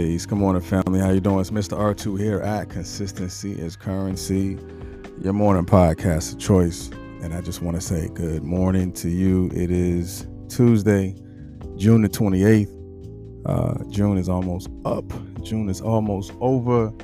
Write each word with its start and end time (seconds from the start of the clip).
Peace. 0.00 0.24
Good 0.24 0.38
morning, 0.38 0.62
family. 0.62 0.98
How 0.98 1.10
you 1.10 1.20
doing? 1.20 1.40
It's 1.40 1.50
Mr. 1.50 1.76
R2 1.76 2.18
here 2.18 2.40
at 2.40 2.70
Consistency 2.70 3.52
is 3.52 3.76
Currency, 3.76 4.56
your 5.20 5.34
morning 5.34 5.66
podcast 5.66 6.32
of 6.32 6.38
choice. 6.38 6.88
And 7.20 7.34
I 7.34 7.42
just 7.42 7.60
want 7.60 7.74
to 7.74 7.82
say 7.82 8.08
good 8.08 8.42
morning 8.42 8.94
to 8.94 9.10
you. 9.10 9.50
It 9.52 9.70
is 9.70 10.26
Tuesday, 10.48 11.14
June 11.76 12.00
the 12.00 12.08
28th. 12.08 13.44
Uh, 13.44 13.84
June 13.90 14.16
is 14.16 14.30
almost 14.30 14.70
up. 14.86 15.04
June 15.42 15.68
is 15.68 15.82
almost 15.82 16.32
over. 16.40 16.94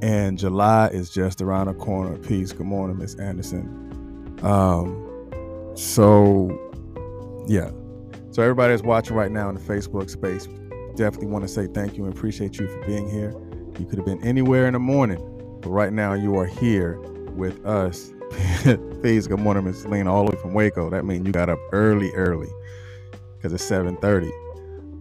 And 0.00 0.38
July 0.38 0.86
is 0.92 1.10
just 1.10 1.42
around 1.42 1.66
the 1.66 1.74
corner. 1.74 2.16
Peace. 2.16 2.52
Good 2.52 2.66
morning, 2.66 2.98
Miss 2.98 3.16
Anderson. 3.16 4.38
Um, 4.44 5.74
so, 5.74 6.48
yeah. 7.48 7.72
So, 8.30 8.40
everybody 8.42 8.72
that's 8.72 8.84
watching 8.84 9.16
right 9.16 9.32
now 9.32 9.48
in 9.48 9.56
the 9.56 9.60
Facebook 9.60 10.10
space, 10.10 10.46
definitely 10.96 11.28
want 11.28 11.44
to 11.44 11.48
say 11.48 11.66
thank 11.66 11.96
you 11.96 12.04
and 12.04 12.12
appreciate 12.12 12.58
you 12.58 12.66
for 12.66 12.86
being 12.86 13.08
here. 13.08 13.34
You 13.78 13.84
could 13.84 13.98
have 13.98 14.06
been 14.06 14.22
anywhere 14.24 14.66
in 14.66 14.72
the 14.72 14.78
morning, 14.78 15.18
but 15.60 15.68
right 15.70 15.92
now 15.92 16.14
you 16.14 16.36
are 16.38 16.46
here 16.46 16.98
with 17.36 17.64
us. 17.66 18.12
Please, 19.00 19.28
good 19.28 19.38
morning, 19.38 19.64
Miss 19.64 19.84
Lena, 19.84 20.12
all 20.12 20.24
the 20.24 20.32
way 20.34 20.40
from 20.40 20.54
Waco. 20.54 20.90
That 20.90 21.04
means 21.04 21.26
you 21.26 21.32
got 21.32 21.48
up 21.48 21.58
early, 21.72 22.10
early, 22.12 22.48
because 23.36 23.52
it's 23.52 23.64
7:30. 23.68 24.30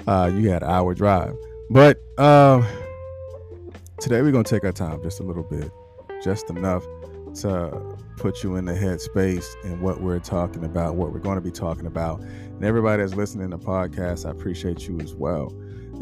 Uh, 0.07 0.31
you 0.35 0.49
had 0.49 0.61
an 0.61 0.69
hour 0.69 0.93
drive, 0.93 1.35
but 1.69 1.99
uh, 2.17 2.61
today 3.99 4.21
we're 4.21 4.31
gonna 4.31 4.43
take 4.43 4.63
our 4.63 4.71
time 4.71 5.01
just 5.01 5.21
a 5.21 5.23
little 5.23 5.43
bit, 5.43 5.71
just 6.23 6.49
enough 6.49 6.85
to 7.35 7.97
put 8.17 8.43
you 8.43 8.55
in 8.55 8.65
the 8.65 8.73
headspace 8.73 9.45
and 9.63 9.81
what 9.81 10.01
we're 10.01 10.19
talking 10.19 10.63
about, 10.63 10.95
what 10.95 11.11
we're 11.11 11.19
going 11.19 11.35
to 11.35 11.41
be 11.41 11.51
talking 11.51 11.85
about. 11.85 12.21
And 12.21 12.63
everybody 12.63 13.01
that's 13.01 13.15
listening 13.15 13.51
to 13.51 13.57
the 13.57 13.63
podcast, 13.63 14.25
I 14.25 14.31
appreciate 14.31 14.87
you 14.87 14.99
as 15.01 15.13
well 15.13 15.51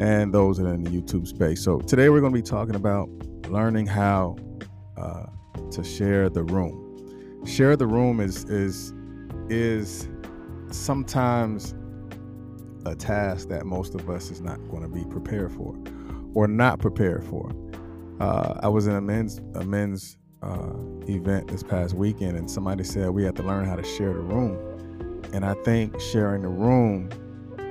and 0.00 0.32
those 0.32 0.56
that 0.58 0.66
are 0.66 0.74
in 0.74 0.82
the 0.82 0.90
YouTube 0.90 1.26
space. 1.26 1.62
So 1.62 1.78
today 1.80 2.08
we're 2.08 2.20
going 2.20 2.32
to 2.32 2.38
be 2.38 2.42
talking 2.42 2.74
about 2.74 3.08
learning 3.48 3.86
how 3.86 4.36
uh, 4.96 5.26
to 5.70 5.84
share 5.84 6.28
the 6.28 6.42
room. 6.44 6.80
Share 7.46 7.76
the 7.76 7.86
room 7.86 8.20
is 8.20 8.44
is 8.44 8.92
is 9.48 10.08
sometimes 10.70 11.74
a 12.86 12.94
task 12.94 13.48
that 13.48 13.66
most 13.66 13.94
of 13.94 14.08
us 14.10 14.30
is 14.30 14.40
not 14.40 14.56
going 14.68 14.82
to 14.82 14.88
be 14.88 15.04
prepared 15.04 15.52
for 15.52 15.76
or 16.34 16.48
not 16.48 16.78
prepared 16.78 17.24
for. 17.24 17.52
Uh, 18.20 18.58
I 18.62 18.68
was 18.68 18.86
in 18.86 18.94
a 18.94 19.00
men's 19.00 19.40
a 19.54 19.64
men's 19.64 20.16
uh, 20.42 20.72
event 21.08 21.48
this 21.48 21.62
past 21.62 21.94
weekend, 21.94 22.36
and 22.36 22.50
somebody 22.50 22.84
said 22.84 23.10
we 23.10 23.24
have 23.24 23.34
to 23.34 23.42
learn 23.42 23.66
how 23.66 23.76
to 23.76 23.84
share 23.84 24.12
the 24.12 24.20
room. 24.20 24.58
And 25.32 25.44
I 25.44 25.54
think 25.64 26.00
sharing 26.00 26.42
the 26.42 26.48
room 26.48 27.10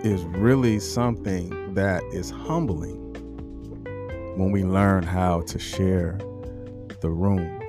is 0.04 0.24
really 0.24 0.80
something 0.80 1.74
that 1.76 2.04
is 2.12 2.30
humbling 2.30 3.00
when 4.38 4.52
we 4.52 4.64
learn 4.64 5.04
how 5.04 5.42
to 5.42 5.60
share 5.60 6.18
the 7.02 7.10
room. 7.10 7.62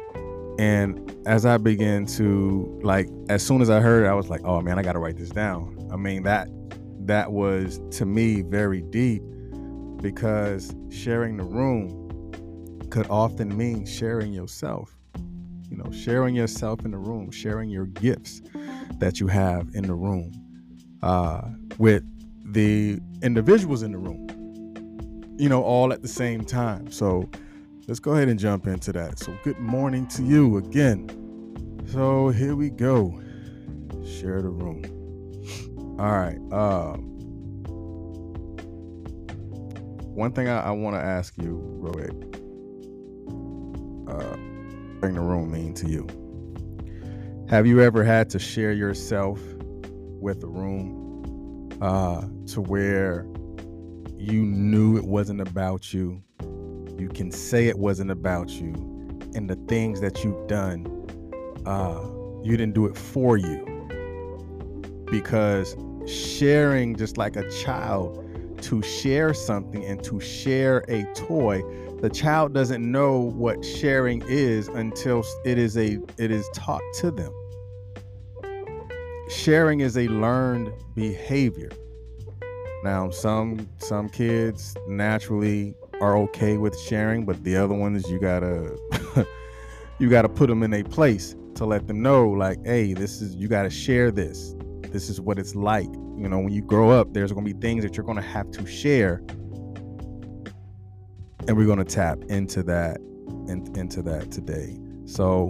And 0.59 1.15
as 1.27 1.47
I 1.47 1.59
began 1.59 2.06
to 2.06 2.81
like 2.83 3.09
as 3.28 3.45
soon 3.45 3.61
as 3.61 3.71
I 3.71 3.81
heard 3.81 4.05
it, 4.05 4.09
I 4.09 4.15
was 4.15 4.31
like, 4.31 4.43
"Oh 4.45 4.61
man, 4.61 4.78
I 4.78 4.83
got 4.83 4.93
to 4.93 4.99
write 4.99 5.17
this 5.17 5.31
down." 5.31 5.89
I 5.93 5.97
mean, 5.97 6.23
that 6.25 6.49
that 7.06 7.33
was 7.33 7.81
to 7.93 8.06
me 8.06 8.43
very 8.43 8.81
deep 8.81 9.22
because 10.00 10.75
sharing 10.91 11.37
the 11.37 11.44
room 11.44 12.00
could 12.91 13.06
often 13.11 13.56
mean 13.56 13.84
sharing 13.87 14.33
yourself. 14.33 14.97
You 15.75 15.83
know, 15.83 15.91
sharing 15.91 16.37
yourself 16.37 16.85
in 16.85 16.93
the 16.93 16.99
room, 16.99 17.33
sharing 17.33 17.69
your 17.69 17.87
gifts 17.87 18.43
that 19.01 19.19
you 19.19 19.27
have 19.27 19.71
in 19.75 19.83
the 19.83 19.95
room 19.95 20.33
uh, 21.03 21.49
with 21.79 22.05
the 22.53 23.01
individuals 23.23 23.83
in 23.83 23.91
the 23.91 23.99
room, 23.99 25.35
you 25.37 25.49
know, 25.49 25.65
all 25.65 25.93
at 25.93 26.01
the 26.01 26.07
same 26.07 26.45
time. 26.45 26.93
So 26.93 27.29
let's 27.89 27.99
go 27.99 28.12
ahead 28.12 28.29
and 28.29 28.39
jump 28.39 28.69
into 28.69 28.93
that. 28.93 29.19
So, 29.19 29.37
good 29.43 29.59
morning 29.59 30.07
to 30.11 30.23
you 30.23 30.59
again. 30.59 31.09
So, 31.91 32.29
here 32.29 32.55
we 32.55 32.71
go. 32.71 33.21
Share 34.06 34.43
the 34.43 34.51
room. 34.51 34.85
All 35.99 36.17
right. 36.17 36.39
Uh, 36.53 36.99
one 40.15 40.31
thing 40.31 40.49
I, 40.49 40.67
I 40.67 40.71
want 40.71 40.95
to 40.95 41.03
ask 41.03 41.37
you, 41.37 41.61
Rohit, 41.83 42.15
uh, 44.09 44.53
the 45.12 45.20
room 45.20 45.53
mean 45.53 45.75
to 45.75 45.87
you? 45.87 46.09
Have 47.50 47.66
you 47.66 47.82
ever 47.82 48.03
had 48.03 48.31
to 48.31 48.38
share 48.38 48.72
yourself 48.72 49.38
with 50.19 50.41
the 50.41 50.48
room? 50.48 51.04
uh, 51.81 52.22
to 52.47 52.62
where 52.62 53.26
you 54.16 54.43
knew 54.43 54.97
it 54.97 55.04
wasn't 55.04 55.41
about 55.41 55.93
you. 55.93 56.22
You 56.98 57.10
can 57.12 57.31
say 57.31 57.69
it 57.69 57.78
wasn't 57.78 58.10
about 58.10 58.48
you. 58.50 58.72
And 59.34 59.50
the 59.50 59.56
things 59.69 60.00
that 60.00 60.25
you've 60.25 60.47
done, 60.47 60.87
uh, 61.66 62.00
you 62.43 62.56
didn't 62.56 62.75
do 62.75 62.87
it 62.87 62.97
for 62.97 63.37
you. 63.37 63.70
Because 65.10 65.76
sharing, 66.06 66.97
just 66.97 67.19
like 67.19 67.37
a 67.37 67.48
child, 67.50 68.24
to 68.64 68.82
share 68.82 69.32
something 69.32 69.84
and 69.84 70.02
to 70.04 70.20
share 70.20 70.84
a 70.88 71.04
toy, 71.14 71.62
the 72.00 72.10
child 72.10 72.52
doesn't 72.52 72.91
know 72.91 73.19
what 73.19 73.64
sharing 73.64 74.22
is 74.28 74.69
until 74.69 75.25
it 75.44 75.58
is 75.58 75.76
a 75.76 75.98
it 76.19 76.30
is 76.30 76.48
taught 76.52 76.82
to 76.94 77.10
them 77.10 77.32
sharing 79.28 79.80
is 79.80 79.97
a 79.97 80.08
learned 80.08 80.72
behavior. 80.94 81.70
Now, 82.82 83.10
some 83.10 83.69
some 83.78 84.08
kids 84.08 84.76
naturally 84.88 85.75
are 86.00 86.16
okay 86.19 86.56
with 86.58 86.78
sharing, 86.78 87.25
but 87.25 87.42
the 87.44 87.56
other 87.56 87.75
ones 87.75 88.08
you 88.10 88.19
gotta 88.19 88.76
you 89.98 90.10
gotta 90.10 90.28
put 90.28 90.48
them 90.48 90.62
in 90.62 90.75
a 90.75 90.82
place 90.82 91.34
to 91.54 91.64
let 91.64 91.86
them 91.86 92.02
know, 92.02 92.28
like, 92.28 92.64
hey, 92.64 92.92
this 92.92 93.22
is 93.22 93.34
you 93.34 93.48
gotta 93.48 93.70
share 93.70 94.10
this. 94.10 94.54
This 94.91 95.08
is 95.08 95.20
what 95.20 95.38
it's 95.38 95.54
like. 95.54 95.91
You 96.16 96.28
know, 96.28 96.38
when 96.38 96.52
you 96.52 96.62
grow 96.62 96.91
up, 96.91 97.12
there's 97.12 97.32
gonna 97.32 97.44
be 97.44 97.52
things 97.60 97.82
that 97.82 97.97
you're 97.97 98.06
gonna 98.06 98.22
have 98.22 98.50
to 98.52 98.66
share, 98.66 99.22
and 101.47 101.56
we're 101.56 101.66
gonna 101.66 101.84
tap 101.84 102.19
into 102.28 102.62
that 102.64 102.98
in, 103.48 103.70
into 103.76 104.02
that 104.02 104.30
today. 104.30 104.78
So 105.06 105.47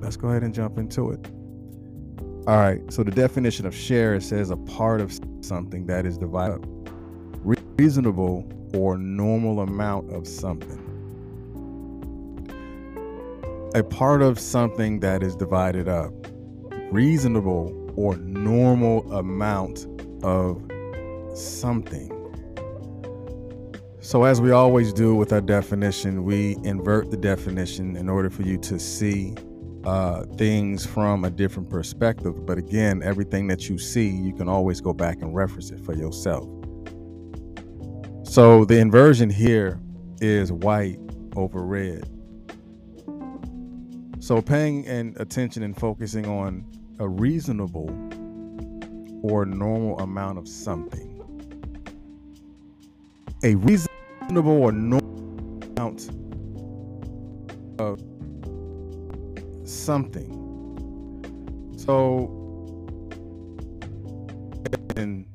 let's 0.00 0.16
go 0.16 0.28
ahead 0.28 0.42
and 0.42 0.54
jump 0.54 0.78
into 0.78 1.10
it. 1.10 1.26
All 2.46 2.56
right. 2.56 2.80
So 2.92 3.04
the 3.04 3.10
definition 3.10 3.66
of 3.66 3.74
share 3.74 4.18
says 4.20 4.50
a 4.50 4.56
part 4.56 5.00
of 5.00 5.12
something 5.42 5.86
that 5.86 6.06
is 6.06 6.18
divided 6.18 6.54
up. 6.54 6.66
Reasonable 7.78 8.48
or 8.74 8.98
normal 8.98 9.60
amount 9.60 10.12
of 10.12 10.26
something. 10.26 10.78
A 13.74 13.82
part 13.82 14.22
of 14.22 14.38
something 14.38 15.00
that 15.00 15.22
is 15.22 15.36
divided 15.36 15.88
up. 15.88 16.12
Reasonable 16.90 17.78
or 17.96 18.16
normal 18.42 19.10
amount 19.12 19.86
of 20.22 20.62
something. 21.34 22.10
So, 24.00 24.24
as 24.24 24.40
we 24.40 24.50
always 24.50 24.92
do 24.92 25.14
with 25.14 25.32
our 25.32 25.40
definition, 25.40 26.24
we 26.24 26.56
invert 26.64 27.10
the 27.10 27.16
definition 27.16 27.96
in 27.96 28.08
order 28.08 28.30
for 28.30 28.42
you 28.42 28.58
to 28.58 28.78
see 28.78 29.34
uh, 29.84 30.24
things 30.36 30.84
from 30.84 31.24
a 31.24 31.30
different 31.30 31.70
perspective. 31.70 32.44
But 32.44 32.58
again, 32.58 33.02
everything 33.02 33.46
that 33.48 33.68
you 33.68 33.78
see, 33.78 34.08
you 34.08 34.32
can 34.34 34.48
always 34.48 34.80
go 34.80 34.92
back 34.92 35.22
and 35.22 35.34
reference 35.34 35.70
it 35.70 35.80
for 35.80 35.94
yourself. 35.94 36.48
So 38.24 38.64
the 38.64 38.78
inversion 38.78 39.30
here 39.30 39.78
is 40.20 40.50
white 40.52 40.98
over 41.36 41.62
red. 41.62 42.08
So 44.20 44.40
paying 44.40 44.86
and 44.86 45.16
attention 45.20 45.62
and 45.62 45.76
focusing 45.76 46.26
on 46.26 46.64
a 46.98 47.08
reasonable 47.08 47.88
or 49.22 49.46
normal 49.46 49.98
amount 50.00 50.38
of 50.38 50.48
something. 50.48 51.08
A 53.44 53.54
reasonable 53.56 54.62
or 54.62 54.72
normal 54.72 55.62
amount 55.76 56.10
of 57.78 58.00
something. 59.68 60.38
So, 61.76 62.38
and 64.96 65.26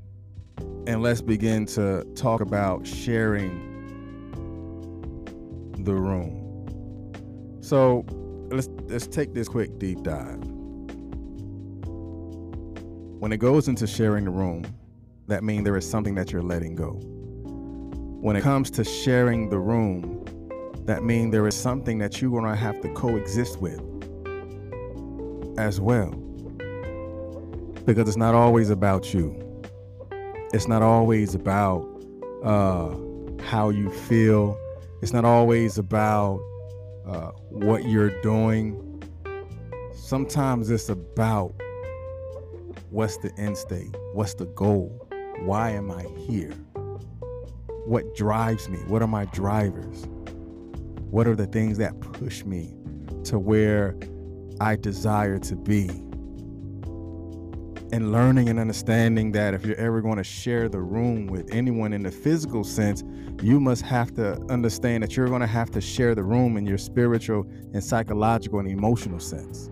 and 0.88 1.02
let's 1.02 1.22
begin 1.22 1.66
to 1.66 2.06
talk 2.16 2.42
about 2.42 2.88
sharing 2.88 3.64
the 5.80 5.94
room. 5.94 6.44
So, 7.62 8.06
let's 8.50 8.70
let's 8.88 9.08
take 9.08 9.34
this 9.34 9.50
quick 9.50 9.78
deep 9.80 10.04
dive. 10.04 10.57
When 13.28 13.34
it 13.34 13.40
goes 13.40 13.68
into 13.68 13.86
sharing 13.86 14.24
the 14.24 14.32
room, 14.32 14.64
that 15.28 15.44
means 15.44 15.66
there 15.66 15.76
is 15.76 15.86
something 15.86 16.16
that 16.16 16.32
you're 16.32 16.42
letting 16.42 16.76
go. 16.76 16.92
When 18.22 18.38
it 18.38 18.42
comes 18.42 18.72
to 18.72 18.86
sharing 18.86 19.50
the 19.50 19.60
room, 19.60 20.24
that 20.86 21.04
means 21.04 21.34
there 21.34 21.46
is 21.46 21.54
something 21.54 21.98
that 21.98 22.22
you're 22.22 22.32
going 22.32 22.46
to 22.46 22.56
have 22.56 22.80
to 22.80 22.94
coexist 22.94 23.60
with 23.60 23.82
as 25.58 25.82
well. 25.82 26.12
Because 27.86 28.08
it's 28.08 28.16
not 28.16 28.34
always 28.34 28.70
about 28.70 29.14
you. 29.14 29.62
It's 30.54 30.70
not 30.70 30.82
always 30.82 31.36
about 31.36 31.86
uh, 32.46 32.96
how 33.44 33.72
you 33.72 33.90
feel. 33.90 34.58
It's 35.02 35.12
not 35.12 35.26
always 35.26 35.78
about 35.78 36.40
uh, 37.06 37.32
what 37.50 37.84
you're 37.90 38.22
doing. 38.22 39.04
Sometimes 39.94 40.70
it's 40.70 40.88
about 40.88 41.54
what's 42.90 43.18
the 43.18 43.34
end 43.38 43.58
state? 43.58 43.96
What's 44.14 44.34
the 44.34 44.46
goal? 44.46 45.08
Why 45.40 45.72
am 45.72 45.92
I 45.92 46.04
here? 46.18 46.52
What 47.86 48.16
drives 48.16 48.70
me? 48.70 48.80
What 48.88 49.02
are 49.02 49.08
my 49.08 49.26
drivers? 49.26 50.06
What 51.10 51.28
are 51.28 51.36
the 51.36 51.48
things 51.48 51.78
that 51.78 52.00
push 52.00 52.44
me 52.44 52.76
to 53.26 53.40
where 53.40 53.96
I 54.60 54.76
desire 54.76 55.38
to 55.40 55.56
be? 55.56 55.88
And 57.94 58.12
learning 58.12 58.50
and 58.50 58.60
understanding 58.60 59.32
that 59.32 59.54
if 59.54 59.66
you're 59.66 59.78
ever 59.78 60.02
going 60.02 60.18
to 60.18 60.24
share 60.24 60.68
the 60.68 60.82
room 60.82 61.28
with 61.28 61.54
anyone 61.54 61.94
in 61.94 62.04
the 62.04 62.12
physical 62.12 62.66
sense, 62.66 63.04
you 63.42 63.62
must 63.62 63.84
have 63.84 64.14
to 64.16 64.42
understand 64.50 65.04
that 65.04 65.16
you're 65.16 65.30
going 65.30 65.42
to 65.42 65.48
have 65.48 65.72
to 65.72 65.80
share 65.80 66.14
the 66.14 66.24
room 66.24 66.58
in 66.58 66.66
your 66.66 66.78
spiritual 66.78 67.46
and 67.74 67.82
psychological 67.82 68.60
and 68.60 68.70
emotional 68.70 69.20
sense. 69.20 69.70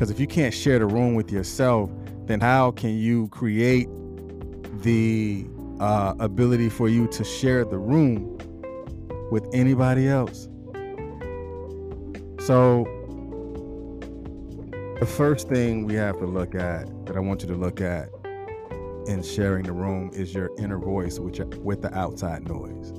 Because 0.00 0.10
if 0.10 0.18
you 0.18 0.26
can't 0.26 0.54
share 0.54 0.78
the 0.78 0.86
room 0.86 1.14
with 1.14 1.30
yourself, 1.30 1.90
then 2.24 2.40
how 2.40 2.70
can 2.70 2.96
you 2.96 3.28
create 3.28 3.86
the 4.80 5.46
uh, 5.78 6.14
ability 6.18 6.70
for 6.70 6.88
you 6.88 7.06
to 7.08 7.22
share 7.22 7.66
the 7.66 7.76
room 7.76 8.38
with 9.30 9.46
anybody 9.52 10.08
else? 10.08 10.48
So, 12.46 12.86
the 15.00 15.06
first 15.06 15.50
thing 15.50 15.84
we 15.84 15.96
have 15.96 16.18
to 16.20 16.24
look 16.24 16.54
at, 16.54 16.86
that 17.04 17.14
I 17.14 17.20
want 17.20 17.42
you 17.42 17.48
to 17.48 17.56
look 17.56 17.82
at 17.82 18.08
in 19.06 19.22
sharing 19.22 19.64
the 19.64 19.72
room, 19.72 20.12
is 20.14 20.32
your 20.32 20.48
inner 20.58 20.78
voice 20.78 21.18
with, 21.18 21.38
with 21.56 21.82
the 21.82 21.94
outside 21.94 22.48
noise. 22.48 22.94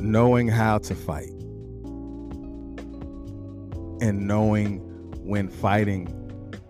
Knowing 0.00 0.48
how 0.48 0.78
to 0.78 0.94
fight 0.94 1.35
and 4.00 4.26
knowing 4.26 4.78
when 5.24 5.48
fighting 5.48 6.12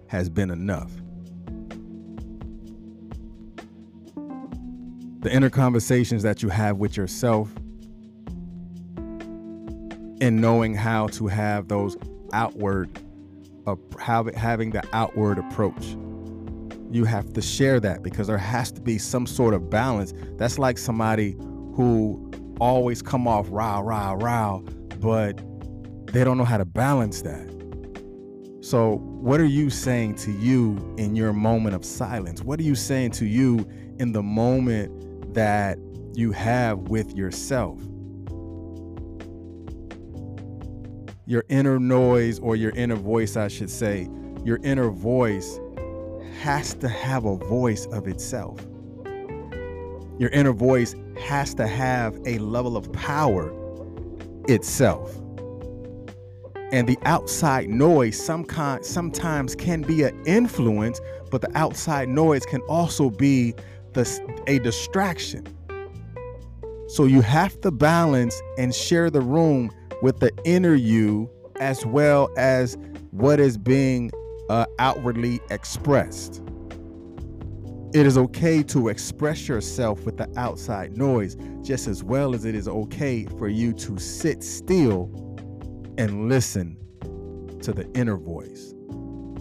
has 0.08 0.28
been 0.28 0.50
enough. 0.50 0.90
The 5.20 5.32
inner 5.32 5.50
conversations 5.50 6.22
that 6.22 6.42
you 6.42 6.48
have 6.48 6.78
with 6.78 6.96
yourself 6.96 7.50
and 10.20 10.40
knowing 10.40 10.74
how 10.74 11.08
to 11.08 11.26
have 11.26 11.68
those 11.68 11.96
outward 12.32 12.90
uh, 13.66 13.74
having 13.98 14.70
the 14.70 14.82
outward 14.92 15.38
approach 15.38 15.96
you 16.90 17.04
have 17.04 17.32
to 17.32 17.42
share 17.42 17.80
that 17.80 18.02
because 18.02 18.28
there 18.28 18.38
has 18.38 18.70
to 18.70 18.80
be 18.80 18.98
some 18.98 19.26
sort 19.26 19.54
of 19.54 19.68
balance 19.68 20.14
that's 20.36 20.58
like 20.58 20.78
somebody 20.78 21.32
who 21.74 22.30
always 22.60 23.02
come 23.02 23.26
off 23.26 23.46
rah 23.50 23.80
rah 23.80 24.12
rah 24.12 24.58
but 25.00 25.40
they 26.16 26.24
don't 26.24 26.38
know 26.38 26.44
how 26.44 26.56
to 26.56 26.64
balance 26.64 27.20
that. 27.20 27.46
So, 28.62 28.96
what 28.96 29.38
are 29.38 29.44
you 29.44 29.68
saying 29.68 30.14
to 30.16 30.32
you 30.32 30.94
in 30.96 31.14
your 31.14 31.34
moment 31.34 31.74
of 31.74 31.84
silence? 31.84 32.42
What 32.42 32.58
are 32.58 32.62
you 32.62 32.74
saying 32.74 33.10
to 33.12 33.26
you 33.26 33.68
in 33.98 34.12
the 34.12 34.22
moment 34.22 35.34
that 35.34 35.78
you 36.14 36.32
have 36.32 36.78
with 36.88 37.14
yourself? 37.14 37.78
Your 41.26 41.44
inner 41.50 41.78
noise, 41.78 42.38
or 42.38 42.56
your 42.56 42.70
inner 42.70 42.96
voice, 42.96 43.36
I 43.36 43.48
should 43.48 43.70
say, 43.70 44.08
your 44.42 44.58
inner 44.62 44.88
voice 44.88 45.60
has 46.40 46.72
to 46.76 46.88
have 46.88 47.26
a 47.26 47.36
voice 47.36 47.84
of 47.86 48.08
itself. 48.08 48.64
Your 50.18 50.30
inner 50.30 50.52
voice 50.52 50.94
has 51.20 51.52
to 51.54 51.66
have 51.66 52.18
a 52.24 52.38
level 52.38 52.74
of 52.74 52.90
power 52.92 53.52
itself 54.48 55.14
and 56.72 56.88
the 56.88 56.98
outside 57.04 57.68
noise 57.68 58.20
some 58.22 58.44
kind, 58.44 58.84
sometimes 58.84 59.54
can 59.54 59.82
be 59.82 60.02
an 60.02 60.20
influence 60.26 61.00
but 61.30 61.40
the 61.40 61.58
outside 61.58 62.08
noise 62.08 62.44
can 62.46 62.60
also 62.62 63.10
be 63.10 63.54
the, 63.92 64.42
a 64.46 64.58
distraction. 64.58 65.46
So 66.88 67.04
you 67.04 67.20
have 67.22 67.60
to 67.62 67.70
balance 67.70 68.40
and 68.58 68.74
share 68.74 69.10
the 69.10 69.20
room 69.20 69.70
with 70.02 70.20
the 70.20 70.32
inner 70.44 70.74
you 70.74 71.30
as 71.58 71.84
well 71.84 72.30
as 72.36 72.76
what 73.10 73.40
is 73.40 73.58
being 73.58 74.10
uh, 74.50 74.66
outwardly 74.78 75.40
expressed. 75.50 76.42
It 77.92 78.06
is 78.06 78.18
okay 78.18 78.62
to 78.64 78.88
express 78.88 79.48
yourself 79.48 80.04
with 80.04 80.18
the 80.18 80.30
outside 80.36 80.96
noise 80.96 81.36
just 81.62 81.88
as 81.88 82.04
well 82.04 82.34
as 82.34 82.44
it 82.44 82.54
is 82.54 82.68
okay 82.68 83.24
for 83.38 83.48
you 83.48 83.72
to 83.72 83.98
sit 83.98 84.42
still 84.42 85.10
and 85.98 86.28
listen 86.28 86.76
to 87.62 87.72
the 87.72 87.90
inner 87.94 88.16
voice. 88.16 88.74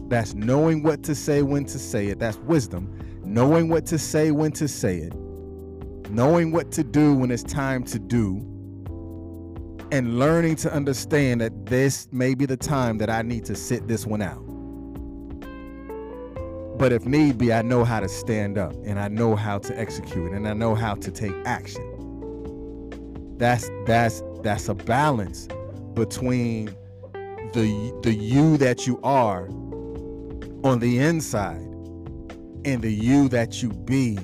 That's 0.08 0.34
knowing 0.34 0.84
what 0.84 1.04
to 1.04 1.16
say, 1.16 1.42
when 1.42 1.66
to 1.66 1.80
say 1.80 2.08
it. 2.08 2.20
That's 2.20 2.38
wisdom. 2.38 2.92
Knowing 3.24 3.70
what 3.70 3.86
to 3.88 3.98
say, 3.98 4.32
when 4.32 4.52
to 4.54 4.68
say 4.68 4.98
it. 4.98 5.14
Knowing 6.12 6.52
what 6.52 6.72
to 6.74 6.84
do 6.84 7.16
when 7.16 7.32
it's 7.32 7.44
time 7.44 7.84
to 7.86 8.00
do. 8.00 8.38
And 9.92 10.20
learning 10.20 10.58
to 10.58 10.72
understand 10.72 11.42
that 11.42 11.66
this 11.66 12.08
may 12.12 12.36
be 12.36 12.46
the 12.46 12.58
time 12.58 12.98
that 13.00 13.10
I 13.10 13.22
need 13.22 13.46
to 13.46 13.56
sit 13.56 13.88
this 13.88 14.06
one 14.06 14.22
out. 14.22 14.44
But 16.78 16.92
if 16.92 17.06
need 17.06 17.38
be, 17.38 17.54
I 17.54 17.62
know 17.62 17.84
how 17.84 18.00
to 18.02 18.10
stand 18.10 18.58
up 18.58 18.74
and 18.84 19.00
I 19.00 19.08
know 19.08 19.36
how 19.36 19.58
to 19.60 19.80
execute 19.80 20.34
and 20.34 20.48
I 20.48 20.54
know 20.54 20.76
how 20.76 20.96
to 20.96 21.12
take 21.12 21.34
action. 21.46 21.84
That's 23.38 23.70
that's 23.86 24.22
that's 24.44 24.70
a 24.70 24.76
balance 24.76 25.48
between 25.96 26.68
the 27.54 28.00
the 28.04 28.14
you 28.14 28.58
that 28.58 28.86
you 28.86 29.00
are 29.02 29.48
on 30.64 30.80
the 30.80 31.00
inside 31.00 31.62
and 32.66 32.82
the 32.82 32.92
you 32.92 33.30
that 33.30 33.62
you 33.64 33.70
be 33.70 34.18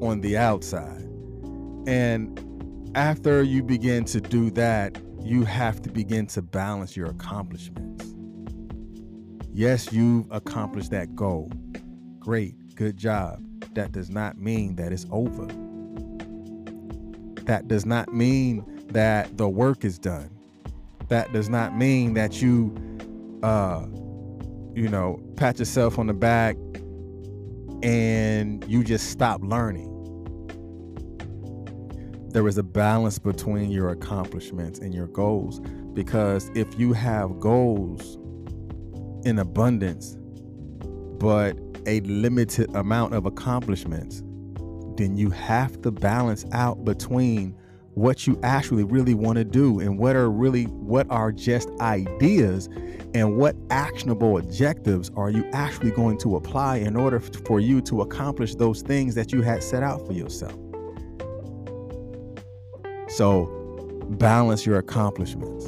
on 0.00 0.20
the 0.20 0.36
outside. 0.36 1.08
And 1.86 2.40
after 2.94 3.42
you 3.42 3.62
begin 3.62 4.04
to 4.06 4.20
do 4.20 4.50
that, 4.52 5.00
you 5.22 5.44
have 5.44 5.82
to 5.82 5.90
begin 5.90 6.26
to 6.28 6.42
balance 6.42 6.96
your 6.96 7.08
accomplishments. 7.08 8.14
Yes, 9.52 9.92
you've 9.92 10.26
accomplished 10.30 10.90
that 10.92 11.14
goal. 11.14 11.50
Great, 12.18 12.74
good 12.76 12.96
job. 12.96 13.44
That 13.74 13.92
does 13.92 14.10
not 14.10 14.38
mean 14.38 14.76
that 14.76 14.92
it's 14.92 15.06
over. 15.10 15.46
That 17.44 17.66
does 17.66 17.84
not 17.84 18.12
mean 18.14 18.64
that 18.92 19.36
the 19.36 19.48
work 19.48 19.84
is 19.84 19.98
done. 19.98 20.30
That 21.08 21.32
does 21.32 21.48
not 21.48 21.76
mean 21.76 22.14
that 22.14 22.40
you, 22.40 22.74
uh, 23.42 23.86
you 24.74 24.88
know, 24.88 25.20
pat 25.36 25.58
yourself 25.58 25.98
on 25.98 26.06
the 26.06 26.14
back 26.14 26.56
and 27.82 28.64
you 28.68 28.84
just 28.84 29.10
stop 29.10 29.40
learning. 29.42 29.88
There 32.32 32.46
is 32.46 32.58
a 32.58 32.62
balance 32.62 33.18
between 33.18 33.70
your 33.70 33.90
accomplishments 33.90 34.78
and 34.78 34.94
your 34.94 35.08
goals 35.08 35.60
because 35.94 36.50
if 36.54 36.78
you 36.78 36.92
have 36.92 37.40
goals 37.40 38.18
in 39.24 39.38
abundance, 39.38 40.16
but 41.18 41.58
a 41.86 42.00
limited 42.00 42.74
amount 42.76 43.14
of 43.14 43.26
accomplishments, 43.26 44.22
then 44.96 45.16
you 45.16 45.30
have 45.30 45.80
to 45.82 45.90
balance 45.90 46.44
out 46.52 46.84
between 46.84 47.56
what 48.00 48.26
you 48.26 48.40
actually 48.42 48.82
really 48.82 49.12
want 49.12 49.36
to 49.36 49.44
do 49.44 49.78
and 49.78 49.98
what 49.98 50.16
are 50.16 50.30
really 50.30 50.64
what 50.64 51.06
are 51.10 51.30
just 51.30 51.68
ideas 51.80 52.66
and 53.12 53.36
what 53.36 53.54
actionable 53.68 54.38
objectives 54.38 55.10
are 55.16 55.28
you 55.28 55.44
actually 55.52 55.90
going 55.90 56.16
to 56.16 56.36
apply 56.36 56.76
in 56.76 56.96
order 56.96 57.20
for 57.20 57.60
you 57.60 57.82
to 57.82 58.00
accomplish 58.00 58.54
those 58.54 58.80
things 58.80 59.14
that 59.14 59.32
you 59.32 59.42
had 59.42 59.62
set 59.62 59.82
out 59.82 60.06
for 60.06 60.14
yourself. 60.14 60.56
So 63.08 63.46
balance 64.12 64.64
your 64.64 64.78
accomplishments. 64.78 65.66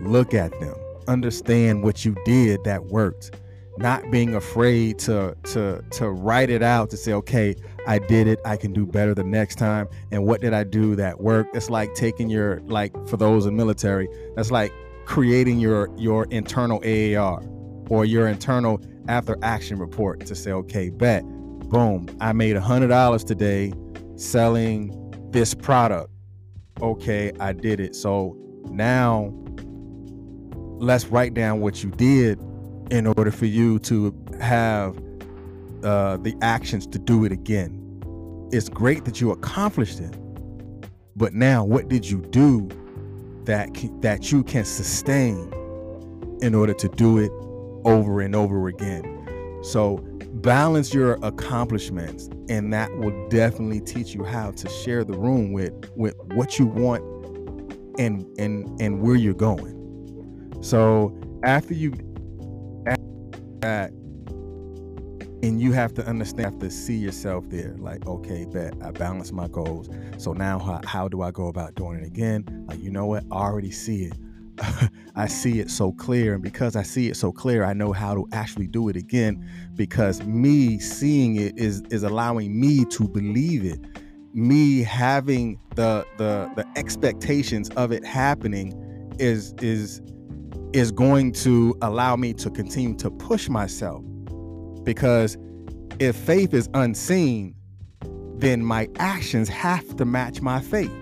Look 0.00 0.34
at 0.34 0.50
them. 0.58 0.74
Understand 1.06 1.84
what 1.84 2.04
you 2.04 2.16
did 2.24 2.64
that 2.64 2.86
worked. 2.86 3.38
Not 3.78 4.10
being 4.10 4.34
afraid 4.34 4.98
to 5.00 5.36
to 5.44 5.84
to 5.92 6.10
write 6.10 6.50
it 6.50 6.62
out 6.64 6.90
to 6.90 6.96
say 6.96 7.12
okay 7.12 7.54
i 7.86 7.98
did 7.98 8.26
it 8.26 8.40
i 8.44 8.56
can 8.56 8.72
do 8.72 8.86
better 8.86 9.14
the 9.14 9.24
next 9.24 9.56
time. 9.56 9.88
And 10.10 10.24
what 10.24 10.40
did 10.40 10.52
i 10.52 10.64
do 10.64 10.96
that 10.96 11.20
worked? 11.20 11.56
It's 11.56 11.70
like 11.70 11.94
taking 11.94 12.28
your 12.28 12.60
like 12.66 12.92
for 13.08 13.16
those 13.16 13.46
in 13.46 13.56
military 13.56 14.08
that's 14.34 14.50
like 14.50 14.72
creating 15.04 15.58
your 15.60 15.88
your 15.96 16.24
internal 16.30 16.80
aar 16.84 17.40
or 17.88 18.04
your 18.04 18.26
internal 18.26 18.80
after 19.08 19.36
action 19.42 19.78
report 19.78 20.26
to 20.26 20.34
say 20.34 20.50
okay 20.50 20.90
bet 20.90 21.24
boom 21.70 22.08
i 22.20 22.32
made 22.32 22.56
a 22.56 22.60
hundred 22.60 22.88
dollars 22.88 23.22
today 23.22 23.72
selling 24.16 24.90
this 25.30 25.54
product. 25.54 26.10
Okay 26.80 27.32
i 27.40 27.52
did 27.52 27.80
it. 27.80 27.94
So 27.94 28.36
now 28.70 29.32
let's 30.78 31.06
write 31.06 31.34
down 31.34 31.60
what 31.60 31.82
you 31.82 31.90
did 31.90 32.38
in 32.90 33.06
order 33.06 33.30
for 33.30 33.46
you 33.46 33.78
to 33.80 34.14
have 34.40 34.96
uh, 35.84 36.16
the 36.18 36.36
actions 36.42 36.86
to 36.88 36.98
do 36.98 37.24
it 37.24 37.32
again. 37.32 37.82
It's 38.52 38.68
great 38.68 39.04
that 39.04 39.20
you 39.20 39.30
accomplished 39.32 40.00
it, 40.00 40.16
but 41.16 41.34
now 41.34 41.64
what 41.64 41.88
did 41.88 42.08
you 42.08 42.20
do 42.30 42.68
that 43.44 43.68
that 44.02 44.30
you 44.32 44.42
can 44.44 44.64
sustain 44.64 45.52
in 46.42 46.54
order 46.54 46.74
to 46.74 46.88
do 46.88 47.18
it 47.18 47.30
over 47.84 48.20
and 48.20 48.34
over 48.34 48.68
again? 48.68 49.58
So 49.62 49.96
balance 50.42 50.94
your 50.94 51.18
accomplishments, 51.22 52.28
and 52.48 52.72
that 52.72 52.96
will 52.98 53.28
definitely 53.28 53.80
teach 53.80 54.14
you 54.14 54.22
how 54.24 54.52
to 54.52 54.68
share 54.68 55.02
the 55.04 55.18
room 55.18 55.52
with 55.52 55.72
with 55.96 56.14
what 56.34 56.58
you 56.58 56.66
want 56.66 57.02
and 57.98 58.24
and 58.38 58.80
and 58.80 59.00
where 59.00 59.16
you're 59.16 59.34
going. 59.34 59.74
So 60.62 61.18
after 61.42 61.74
you 61.74 61.92
that 63.60 63.90
and 65.46 65.60
you 65.60 65.72
have 65.72 65.94
to 65.94 66.04
understand 66.06 66.46
have 66.46 66.58
to 66.58 66.70
see 66.70 66.96
yourself 66.96 67.48
there 67.48 67.74
like 67.78 68.04
okay 68.06 68.44
bet 68.46 68.74
i 68.82 68.90
balance 68.90 69.32
my 69.32 69.48
goals. 69.48 69.88
So 70.18 70.32
now 70.32 70.58
how, 70.58 70.80
how 70.84 71.08
do 71.08 71.22
i 71.22 71.30
go 71.30 71.46
about 71.46 71.74
doing 71.76 72.00
it 72.00 72.06
again? 72.06 72.44
Like 72.68 72.80
you 72.80 72.90
know 72.90 73.06
what? 73.06 73.24
I 73.30 73.36
already 73.36 73.70
see 73.70 74.04
it. 74.04 74.14
I 75.16 75.26
see 75.26 75.60
it 75.60 75.70
so 75.70 75.92
clear. 75.92 76.34
And 76.34 76.42
because 76.42 76.76
I 76.76 76.82
see 76.82 77.08
it 77.08 77.16
so 77.16 77.30
clear, 77.30 77.64
I 77.64 77.74
know 77.74 77.92
how 77.92 78.14
to 78.14 78.26
actually 78.32 78.66
do 78.66 78.88
it 78.88 78.96
again 78.96 79.48
because 79.74 80.22
me 80.24 80.78
seeing 80.78 81.36
it 81.36 81.56
is 81.58 81.82
is 81.90 82.02
allowing 82.02 82.58
me 82.58 82.84
to 82.86 83.06
believe 83.06 83.64
it. 83.64 83.80
Me 84.34 84.82
having 84.82 85.60
the 85.76 86.04
the 86.16 86.50
the 86.56 86.66
expectations 86.76 87.70
of 87.70 87.92
it 87.92 88.04
happening 88.04 88.74
is 89.18 89.54
is 89.60 90.02
is 90.72 90.90
going 90.90 91.32
to 91.32 91.76
allow 91.82 92.16
me 92.16 92.34
to 92.34 92.50
continue 92.50 92.96
to 92.96 93.10
push 93.10 93.48
myself 93.48 94.02
because 94.86 95.36
if 95.98 96.16
faith 96.16 96.54
is 96.54 96.70
unseen, 96.72 97.54
then 98.36 98.64
my 98.64 98.88
actions 98.98 99.48
have 99.48 99.96
to 99.96 100.04
match 100.04 100.40
my 100.40 100.60
faith. 100.60 100.92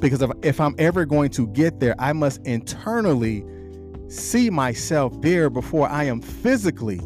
Because 0.00 0.20
if, 0.20 0.30
if 0.42 0.60
I'm 0.60 0.74
ever 0.78 1.06
going 1.06 1.30
to 1.30 1.46
get 1.46 1.80
there, 1.80 1.94
I 1.98 2.12
must 2.12 2.44
internally 2.46 3.44
see 4.08 4.50
myself 4.50 5.18
there 5.20 5.48
before 5.48 5.88
I 5.88 6.04
am 6.04 6.20
physically 6.20 7.00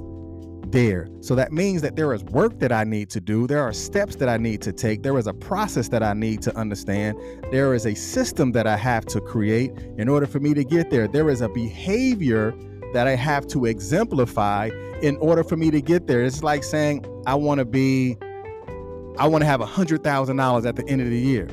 there. 0.68 1.06
So 1.21 1.35
that 1.35 1.52
means 1.52 1.82
that 1.82 1.97
there 1.97 2.14
is 2.14 2.25
work 2.25 2.59
that 2.61 2.73
I 2.73 2.85
need 2.85 3.11
to 3.11 3.21
do. 3.21 3.47
There 3.47 3.61
are 3.61 3.75
steps 3.75 4.16
that 4.16 4.30
I 4.30 4.38
need 4.38 4.62
to 4.62 4.73
take. 4.73 5.02
There 5.02 5.18
is 5.18 5.26
a 5.26 5.35
process 5.35 5.88
that 5.88 6.02
I 6.02 6.14
need 6.14 6.40
to 6.42 6.56
understand. 6.56 7.18
There 7.50 7.75
is 7.75 7.85
a 7.85 7.94
system 7.94 8.52
that 8.52 8.66
I 8.66 8.76
have 8.76 9.04
to 9.06 9.21
create 9.21 9.73
in 9.99 10.09
order 10.09 10.26
for 10.26 10.40
me 10.40 10.54
to 10.54 10.64
get 10.64 10.88
there. 10.90 11.09
There 11.09 11.28
is 11.28 11.42
a 11.42 11.49
behavior 11.50 12.54
that 12.93 13.07
I 13.07 13.17
have 13.17 13.47
to 13.49 13.67
exemplify 13.67 14.71
in 15.03 15.17
order 15.17 15.43
for 15.43 15.57
me 15.57 15.71
to 15.71 15.81
get 15.81 16.07
there. 16.07 16.23
It's 16.23 16.43
like 16.43 16.65
saying, 16.65 17.05
I 17.27 17.35
want 17.35 17.59
to 17.59 17.65
be, 17.65 18.17
I 19.19 19.27
want 19.27 19.43
to 19.43 19.47
have 19.47 19.61
a 19.61 19.67
$100,000 19.67 20.67
at 20.67 20.77
the 20.77 20.89
end 20.89 21.01
of 21.03 21.11
the 21.11 21.19
year. 21.19 21.49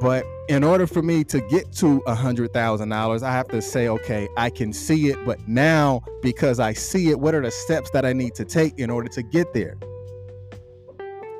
But 0.00 0.24
in 0.48 0.64
order 0.64 0.86
for 0.86 1.02
me 1.02 1.24
to 1.24 1.40
get 1.42 1.70
to 1.72 2.02
a 2.06 2.14
hundred 2.14 2.54
thousand 2.54 2.88
dollars, 2.88 3.22
I 3.22 3.30
have 3.32 3.48
to 3.48 3.60
say, 3.60 3.88
okay, 3.88 4.28
I 4.36 4.48
can 4.48 4.72
see 4.72 5.08
it, 5.08 5.18
but 5.26 5.46
now 5.46 6.02
because 6.22 6.58
I 6.58 6.72
see 6.72 7.10
it, 7.10 7.20
what 7.20 7.34
are 7.34 7.42
the 7.42 7.50
steps 7.50 7.90
that 7.90 8.06
I 8.06 8.14
need 8.14 8.34
to 8.36 8.46
take 8.46 8.78
in 8.78 8.88
order 8.88 9.08
to 9.10 9.22
get 9.22 9.52
there? 9.52 9.76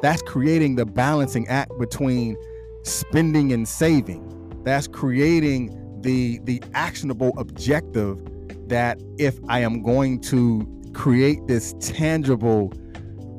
That's 0.03 0.21
creating 0.23 0.77
the 0.77 0.85
balancing 0.85 1.49
act 1.49 1.73
between 1.79 2.37
spending 2.83 3.53
and 3.53 3.67
saving. 3.67 4.63
That's 4.63 4.87
creating 4.87 5.77
the 6.03 6.41
the 6.45 6.63
actionable 6.75 7.33
objective 7.39 8.23
that 8.71 9.01
if 9.19 9.39
I 9.49 9.61
am 9.61 9.83
going 9.83 10.21
to 10.23 10.67
create 10.95 11.47
this 11.47 11.75
tangible 11.81 12.73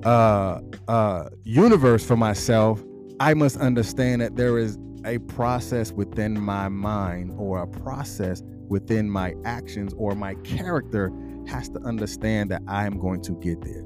uh, 0.05 0.59
uh, 0.87 1.29
universe 1.43 2.05
for 2.05 2.15
myself, 2.15 2.83
I 3.19 3.33
must 3.33 3.57
understand 3.57 4.21
that 4.21 4.35
there 4.35 4.57
is 4.57 4.77
a 5.05 5.17
process 5.19 5.91
within 5.91 6.39
my 6.39 6.69
mind 6.69 7.33
or 7.37 7.61
a 7.63 7.67
process 7.67 8.43
within 8.67 9.09
my 9.09 9.33
actions 9.43 9.93
or 9.97 10.15
my 10.15 10.35
character 10.35 11.11
has 11.47 11.69
to 11.69 11.79
understand 11.79 12.51
that 12.51 12.61
I 12.67 12.85
am 12.85 12.99
going 12.99 13.21
to 13.23 13.33
get 13.33 13.61
there. 13.61 13.83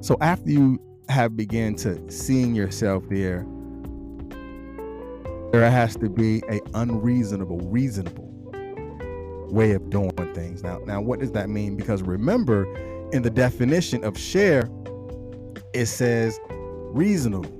So 0.00 0.16
after 0.20 0.50
you 0.50 0.80
have 1.08 1.36
begun 1.36 1.74
to 1.76 2.10
seeing 2.10 2.54
yourself 2.54 3.04
there, 3.08 3.46
there 5.52 5.70
has 5.70 5.96
to 5.96 6.08
be 6.08 6.42
a 6.50 6.60
unreasonable, 6.74 7.58
reasonable 7.60 8.33
way 9.54 9.72
of 9.72 9.88
doing 9.88 10.10
things. 10.34 10.62
Now, 10.62 10.78
now 10.84 11.00
what 11.00 11.20
does 11.20 11.32
that 11.32 11.48
mean? 11.48 11.76
Because 11.76 12.02
remember, 12.02 12.66
in 13.12 13.22
the 13.22 13.30
definition 13.30 14.04
of 14.04 14.18
share, 14.18 14.68
it 15.72 15.86
says 15.86 16.38
reasonable. 16.50 17.50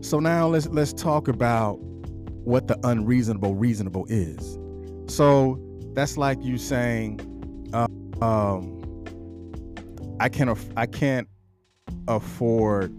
So 0.00 0.18
now 0.18 0.48
let's 0.48 0.66
let's 0.68 0.92
talk 0.92 1.28
about 1.28 1.74
what 2.44 2.66
the 2.66 2.78
unreasonable 2.84 3.54
reasonable 3.54 4.06
is. 4.08 4.58
So 5.06 5.60
that's 5.94 6.16
like 6.16 6.42
you 6.42 6.58
saying, 6.58 7.20
uh, 7.72 7.86
um, 8.24 8.78
I 10.18 10.28
can't 10.28 10.50
aff- 10.50 10.72
I 10.76 10.86
can't 10.86 11.28
afford 12.08 12.92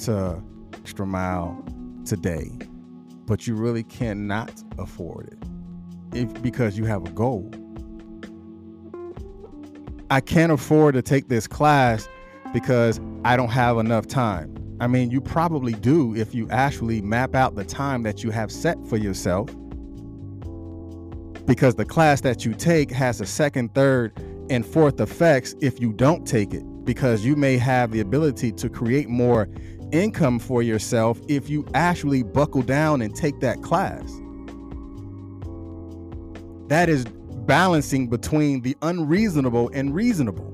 to 0.00 0.42
extra 0.74 1.06
mile 1.06 1.64
today, 2.04 2.52
but 3.26 3.46
you 3.46 3.56
really 3.56 3.82
cannot 3.82 4.52
afford 4.78 5.28
it 5.28 5.45
if 6.16 6.42
because 6.42 6.76
you 6.78 6.84
have 6.84 7.06
a 7.06 7.10
goal. 7.10 7.50
I 10.10 10.20
can't 10.20 10.52
afford 10.52 10.94
to 10.94 11.02
take 11.02 11.28
this 11.28 11.46
class 11.46 12.08
because 12.52 13.00
I 13.24 13.36
don't 13.36 13.50
have 13.50 13.78
enough 13.78 14.06
time. 14.06 14.54
I 14.80 14.86
mean, 14.86 15.10
you 15.10 15.20
probably 15.20 15.72
do 15.72 16.14
if 16.14 16.34
you 16.34 16.48
actually 16.50 17.00
map 17.00 17.34
out 17.34 17.54
the 17.54 17.64
time 17.64 18.02
that 18.04 18.22
you 18.22 18.30
have 18.30 18.52
set 18.52 18.76
for 18.86 18.96
yourself. 18.96 19.50
Because 21.46 21.74
the 21.76 21.84
class 21.84 22.20
that 22.22 22.44
you 22.44 22.54
take 22.54 22.90
has 22.90 23.20
a 23.20 23.26
second, 23.26 23.74
third, 23.74 24.12
and 24.50 24.64
fourth 24.64 25.00
effects 25.00 25.54
if 25.60 25.80
you 25.80 25.92
don't 25.92 26.26
take 26.26 26.54
it, 26.54 26.62
because 26.84 27.24
you 27.24 27.36
may 27.36 27.56
have 27.56 27.90
the 27.90 28.00
ability 28.00 28.52
to 28.52 28.68
create 28.68 29.08
more 29.08 29.48
income 29.92 30.38
for 30.38 30.62
yourself 30.62 31.20
if 31.28 31.48
you 31.48 31.66
actually 31.74 32.22
buckle 32.22 32.62
down 32.62 33.00
and 33.00 33.14
take 33.14 33.40
that 33.40 33.62
class. 33.62 34.20
That 36.68 36.88
is 36.88 37.04
balancing 37.46 38.08
between 38.08 38.62
the 38.62 38.76
unreasonable 38.82 39.70
and 39.72 39.94
reasonable. 39.94 40.52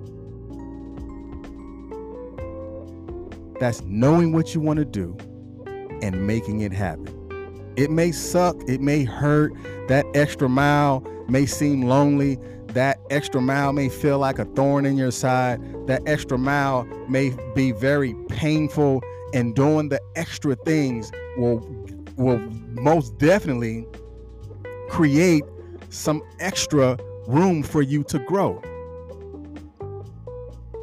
That's 3.59 3.81
knowing 3.83 4.33
what 4.33 4.55
you 4.55 4.61
want 4.61 4.79
to 4.79 4.85
do 4.85 5.17
and 6.03 6.27
making 6.27 6.61
it 6.61 6.73
happen. 6.73 7.09
It 7.77 7.91
may 7.91 8.13
suck, 8.13 8.57
it 8.69 8.81
may 8.81 9.05
hurt, 9.05 9.55
that 9.89 10.05
extra 10.15 10.49
mile 10.49 11.01
may 11.29 11.47
seem 11.47 11.83
lonely, 11.83 12.39
that 12.69 12.99
extra 13.09 13.41
mile 13.41 13.73
may 13.73 13.89
feel 13.89 14.19
like 14.19 14.39
a 14.39 14.45
thorn 14.45 14.85
in 14.85 14.97
your 14.99 15.11
side, 15.11 15.61
that 15.87 16.03
extra 16.07 16.37
mile 16.37 16.85
may 17.09 17.35
be 17.55 17.73
very 17.73 18.15
painful, 18.29 19.03
and 19.33 19.55
doing 19.55 19.89
the 19.89 20.01
extra 20.17 20.55
things 20.57 21.11
will 21.39 21.61
will 22.17 22.39
most 22.73 23.17
definitely 23.17 23.87
create 24.91 25.45
some 25.93 26.23
extra 26.41 26.99
room 27.27 27.63
for 27.63 27.83
you 27.83 28.03
to 28.05 28.19
grow. 28.21 28.61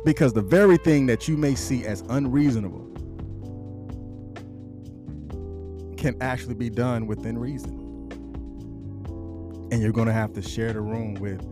Because 0.06 0.34
the 0.34 0.42
very 0.42 0.78
thing 0.78 1.08
that 1.08 1.28
you 1.28 1.36
may 1.36 1.56
see 1.56 1.86
as 1.86 2.02
unreasonable 2.10 2.86
can 5.98 6.16
actually 6.22 6.54
be 6.54 6.70
done 6.70 7.08
within 7.08 7.38
reason. 7.38 7.78
And 9.72 9.82
you're 9.82 9.92
going 9.92 10.08
to 10.08 10.14
have 10.14 10.32
to 10.34 10.42
share 10.42 10.74
the 10.74 10.82
room 10.82 11.16
with 11.16 11.44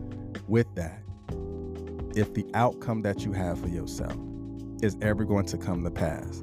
with 0.48 0.66
that. 0.76 1.02
If 2.16 2.32
the 2.34 2.46
outcome 2.54 3.02
that 3.02 3.24
you 3.24 3.32
have 3.32 3.60
for 3.60 3.68
yourself 3.68 4.16
is 4.82 4.96
ever 5.02 5.24
going 5.24 5.44
to 5.46 5.58
come 5.58 5.84
to 5.84 5.90
pass, 5.90 6.42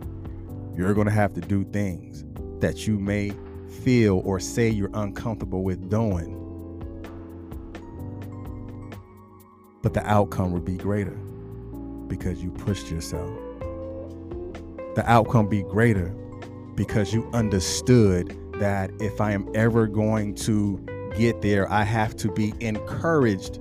you're 0.75 0.93
going 0.93 1.07
to 1.07 1.13
have 1.13 1.33
to 1.33 1.41
do 1.41 1.63
things 1.65 2.23
that 2.59 2.85
you 2.85 2.99
may 2.99 3.33
feel 3.83 4.21
or 4.23 4.39
say 4.39 4.69
you're 4.69 4.91
uncomfortable 4.93 5.63
with 5.63 5.89
doing. 5.89 6.44
But 9.85 9.93
the 9.93 10.03
outcome 10.09 10.51
would 10.53 10.65
be 10.65 10.77
greater 10.77 11.15
because 12.07 12.41
you 12.41 12.49
pushed 12.49 12.89
yourself. 12.89 13.29
The 14.95 15.03
outcome 15.05 15.47
be 15.47 15.61
greater 15.61 16.07
because 16.73 17.13
you 17.13 17.29
understood 17.33 18.35
that 18.53 18.89
if 18.99 19.21
I 19.21 19.33
am 19.33 19.47
ever 19.53 19.85
going 19.85 20.33
to 20.37 20.83
get 21.15 21.43
there, 21.43 21.71
I 21.71 21.83
have 21.83 22.15
to 22.15 22.31
be 22.31 22.55
encouraged 22.61 23.59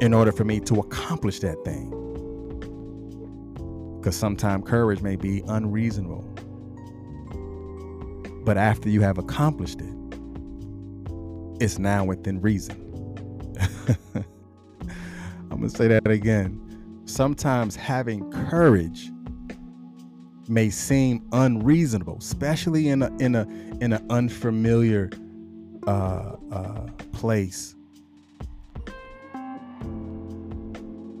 in 0.00 0.14
order 0.14 0.32
for 0.32 0.44
me 0.44 0.60
to 0.60 0.80
accomplish 0.80 1.40
that 1.40 1.62
thing. 1.62 1.90
Because 3.98 4.16
sometimes 4.16 4.66
courage 4.66 5.02
may 5.02 5.16
be 5.16 5.42
unreasonable. 5.46 6.22
But 8.46 8.56
after 8.56 8.88
you 8.88 9.02
have 9.02 9.18
accomplished 9.18 9.82
it, 9.82 9.94
it's 11.60 11.78
now 11.78 12.06
within 12.06 12.40
reason. 12.40 12.86
I'm 15.60 15.68
to 15.68 15.76
say 15.76 15.88
that 15.88 16.08
again. 16.08 17.02
Sometimes 17.04 17.76
having 17.76 18.30
courage 18.32 19.10
may 20.48 20.70
seem 20.70 21.22
unreasonable, 21.32 22.16
especially 22.18 22.88
in 22.88 23.02
a 23.02 23.14
in 23.18 23.34
a 23.34 23.42
in 23.82 23.92
an 23.92 24.06
unfamiliar 24.08 25.10
uh, 25.86 26.36
uh, 26.50 26.86
place. 27.12 27.76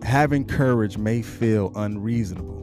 Having 0.02 0.46
courage 0.46 0.96
may 0.96 1.20
feel 1.20 1.70
unreasonable, 1.76 2.62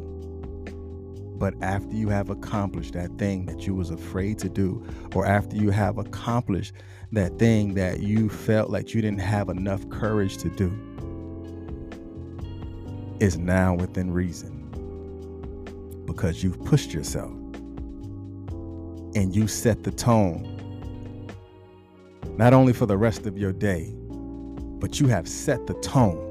but 1.37 1.53
after 1.61 1.93
you 1.93 2.09
have 2.09 2.31
accomplished 2.31 2.93
that 2.93 3.15
thing 3.19 3.45
that 3.45 3.67
you 3.67 3.75
was 3.75 3.91
afraid 3.91 4.39
to 4.39 4.49
do, 4.49 4.83
or 5.13 5.27
after 5.27 5.55
you 5.55 5.69
have 5.69 5.99
accomplished 5.99 6.73
that 7.11 7.37
thing 7.37 7.75
that 7.75 7.99
you 7.99 8.29
felt 8.29 8.71
like 8.71 8.95
you 8.95 9.01
didn't 9.03 9.21
have 9.21 9.47
enough 9.49 9.87
courage 9.89 10.37
to 10.37 10.49
do, 10.49 10.75
is 13.19 13.37
now 13.37 13.73
within 13.73 14.11
reason. 14.11 14.63
Because 16.05 16.43
you've 16.43 16.63
pushed 16.65 16.93
yourself. 16.93 17.31
And 19.15 19.35
you 19.35 19.47
set 19.47 19.83
the 19.83 19.91
tone. 19.91 20.53
Not 22.37 22.53
only 22.53 22.73
for 22.73 22.85
the 22.85 22.97
rest 22.97 23.25
of 23.25 23.37
your 23.37 23.51
day, 23.51 23.93
but 24.79 24.99
you 24.99 25.07
have 25.07 25.27
set 25.27 25.65
the 25.65 25.73
tone. 25.75 26.23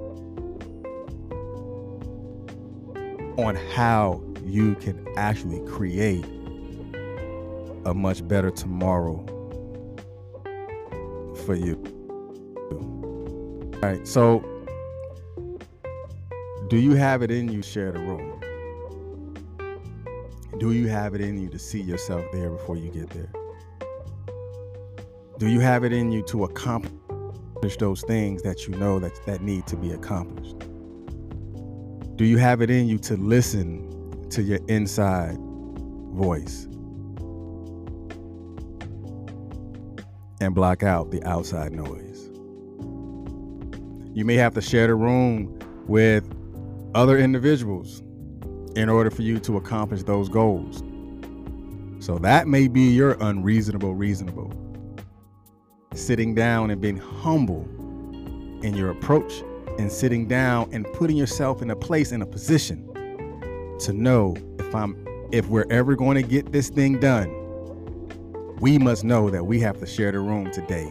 On 3.38 3.57
how 3.75 4.23
you 4.45 4.76
can 4.76 5.07
actually 5.16 5.61
create 5.66 6.25
a 7.85 7.93
much 7.93 8.26
better 8.26 8.50
tomorrow 8.50 9.25
for 11.45 11.55
you. 11.55 11.83
All 12.71 13.81
right, 13.81 14.07
so 14.07 14.43
do 16.69 16.79
you 16.79 16.95
have 16.95 17.23
it 17.23 17.31
in 17.31 17.49
you 17.49 17.63
to 17.63 17.69
share 17.69 17.93
the 17.93 18.01
room? 18.01 18.41
Do 20.59 20.73
you 20.73 20.89
have 20.89 21.15
it 21.15 21.21
in 21.21 21.41
you 21.41 21.49
to 21.51 21.61
see 21.61 21.81
yourself 21.81 22.25
there 22.33 22.51
before 22.51 22.77
you 22.77 22.91
get 22.91 23.09
there? 23.11 23.31
Do 25.39 25.49
you 25.49 25.61
have 25.61 25.85
it 25.85 25.93
in 25.93 26.11
you 26.11 26.23
to 26.25 26.43
accomplish 26.43 27.77
those 27.77 28.03
things 28.03 28.43
that 28.43 28.67
you 28.67 28.75
know 28.75 28.99
that, 28.99 29.13
that 29.27 29.43
need 29.43 29.69
to 29.69 29.77
be 29.77 29.93
accomplished? 29.93 30.59
Do 32.17 32.25
you 32.25 32.39
have 32.39 32.61
it 32.63 32.71
in 32.71 32.89
you 32.89 32.99
to 33.01 33.17
listen 33.17 34.29
to 34.31 34.43
your 34.43 34.59
inside 34.67 35.37
voice 35.39 36.65
and 40.41 40.53
block 40.53 40.83
out 40.83 41.13
the 41.13 41.23
outside 41.25 41.73
noise? 41.73 42.29
You 44.17 44.25
may 44.25 44.35
have 44.35 44.55
to 44.55 44.63
share 44.63 44.89
the 44.89 44.97
room 44.97 45.57
with 45.87 46.36
other 46.97 47.19
individuals 47.19 48.00
in 48.75 48.88
order 48.88 49.11
for 49.11 49.21
you 49.21 49.38
to 49.38 49.59
accomplish 49.59 50.03
those 50.03 50.31
goals. 50.31 50.83
So 52.03 52.19
that 52.21 52.49
may 52.49 52.69
be 52.69 52.91
your 52.91 53.19
unreasonable 53.21 53.95
reasonable. 53.95 54.50
Sitting 55.95 56.35
down 56.35 56.71
and 56.71 56.80
being 56.80 56.97
humble 56.97 57.65
in 58.63 58.75
your 58.75 58.91
approach 58.91 59.43
and 59.78 59.93
sitting 59.93 60.26
down 60.26 60.71
and 60.73 60.91
putting 60.95 61.19
yourself 61.19 61.61
in 61.61 61.71
a 61.71 61.76
place 61.76 62.13
in 62.13 62.23
a 62.23 62.26
position 62.26 62.89
to 63.80 63.93
know 63.93 64.35
if 64.59 64.75
I'm 64.75 65.06
if 65.32 65.49
we're 65.49 65.71
ever 65.71 65.97
going 65.97 66.15
to 66.15 66.23
get 66.23 66.50
this 66.50 66.71
thing 66.71 66.99
done, 66.99 67.28
we 68.61 68.78
must 68.78 69.04
know 69.04 69.28
that 69.28 69.45
we 69.45 69.61
have 69.61 69.78
to 69.80 69.87
share 69.87 70.13
the 70.13 70.21
room 70.21 70.50
today. 70.50 70.91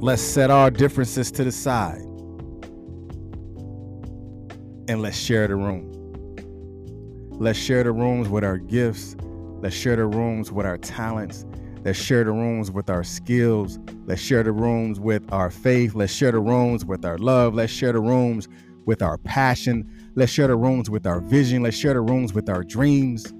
Let's 0.00 0.22
set 0.22 0.52
our 0.52 0.70
differences 0.70 1.32
to 1.32 1.42
the 1.42 1.50
side 1.50 2.04
and 4.88 5.02
let's 5.02 5.16
share 5.16 5.46
the 5.46 5.54
room. 5.54 5.94
Let's 7.30 7.58
share 7.58 7.84
the 7.84 7.92
rooms 7.92 8.28
with 8.28 8.42
our 8.42 8.56
gifts. 8.56 9.14
Let's 9.60 9.76
share 9.76 9.96
the 9.96 10.06
rooms 10.06 10.50
with 10.50 10.66
our 10.66 10.78
talents. 10.78 11.44
Let's 11.84 11.98
share 11.98 12.24
the 12.24 12.32
rooms 12.32 12.70
with 12.70 12.90
our 12.90 13.04
skills. 13.04 13.78
Let's 14.06 14.20
share 14.20 14.42
the 14.42 14.52
rooms 14.52 14.98
with 14.98 15.22
our 15.32 15.50
faith. 15.50 15.94
Let's 15.94 16.12
share 16.12 16.32
the 16.32 16.40
rooms 16.40 16.84
with 16.84 17.04
our 17.04 17.18
love. 17.18 17.54
Let's 17.54 17.72
share 17.72 17.92
the 17.92 18.00
rooms 18.00 18.48
with 18.86 19.02
our 19.02 19.18
passion. 19.18 19.88
Let's 20.16 20.32
share 20.32 20.48
the 20.48 20.56
rooms 20.56 20.90
with 20.90 21.06
our 21.06 21.20
vision. 21.20 21.62
Let's 21.62 21.76
share 21.76 21.94
the 21.94 22.00
rooms 22.00 22.32
with 22.32 22.48
our 22.48 22.64
dreams. 22.64 23.32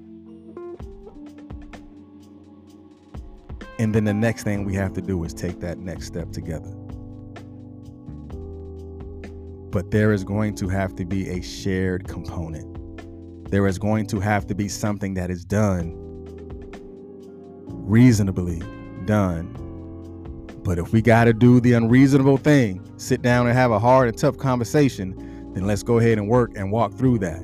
And 3.79 3.95
then 3.95 4.03
the 4.03 4.13
next 4.13 4.43
thing 4.43 4.65
we 4.65 4.75
have 4.75 4.93
to 4.93 5.01
do 5.01 5.23
is 5.23 5.33
take 5.33 5.59
that 5.61 5.77
next 5.79 6.05
step 6.05 6.31
together. 6.31 6.73
But 9.71 9.91
there 9.91 10.11
is 10.13 10.23
going 10.23 10.55
to 10.55 10.67
have 10.67 10.95
to 10.95 11.05
be 11.05 11.29
a 11.29 11.41
shared 11.41 12.07
component. 12.07 13.49
There 13.51 13.67
is 13.67 13.77
going 13.77 14.07
to 14.07 14.19
have 14.19 14.47
to 14.47 14.55
be 14.55 14.67
something 14.67 15.13
that 15.15 15.29
is 15.29 15.45
done, 15.45 15.93
reasonably 17.67 18.61
done. 19.05 19.55
But 20.63 20.77
if 20.77 20.91
we 20.91 21.01
got 21.01 21.25
to 21.25 21.33
do 21.33 21.59
the 21.59 21.73
unreasonable 21.73 22.37
thing, 22.37 22.87
sit 22.97 23.21
down 23.21 23.47
and 23.47 23.55
have 23.55 23.71
a 23.71 23.79
hard 23.79 24.07
and 24.07 24.17
tough 24.17 24.37
conversation, 24.37 25.15
then 25.53 25.65
let's 25.65 25.83
go 25.83 25.97
ahead 25.97 26.17
and 26.17 26.27
work 26.27 26.51
and 26.55 26.71
walk 26.71 26.93
through 26.93 27.19
that. 27.19 27.41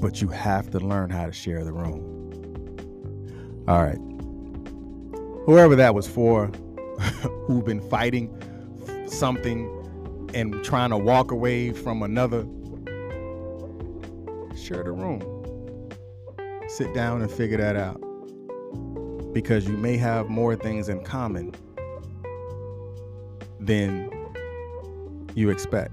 But 0.00 0.20
you 0.20 0.28
have 0.28 0.70
to 0.70 0.78
learn 0.78 1.10
how 1.10 1.26
to 1.26 1.32
share 1.32 1.64
the 1.64 1.72
room. 1.72 2.14
All 3.66 3.82
right. 3.82 3.98
Whoever 5.46 5.74
that 5.76 5.94
was 5.94 6.06
for, 6.06 6.46
who've 7.46 7.64
been 7.64 7.80
fighting 7.88 8.30
something 9.08 9.68
and 10.34 10.62
trying 10.64 10.90
to 10.90 10.96
walk 10.98 11.30
away 11.30 11.70
from 11.70 12.02
another, 12.02 12.44
share 14.56 14.82
the 14.82 14.90
room. 14.90 15.22
Sit 16.68 16.92
down 16.92 17.22
and 17.22 17.30
figure 17.30 17.56
that 17.58 17.76
out. 17.76 18.00
Because 19.32 19.66
you 19.66 19.76
may 19.76 19.96
have 19.96 20.28
more 20.28 20.56
things 20.56 20.88
in 20.88 21.04
common 21.04 21.54
than 23.60 24.10
you 25.34 25.50
expect. 25.50 25.92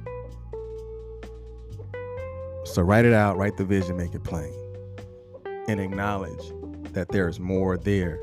So 2.63 2.81
write 2.81 3.05
it 3.05 3.13
out, 3.13 3.37
write 3.37 3.57
the 3.57 3.65
vision, 3.65 3.97
make 3.97 4.13
it 4.15 4.23
plain, 4.23 4.53
and 5.67 5.79
acknowledge 5.79 6.51
that 6.93 7.09
there's 7.09 7.39
more 7.39 7.77
there 7.77 8.19